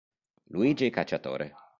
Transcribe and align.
Luigi 0.49 0.89
Cacciatore. 0.89 1.53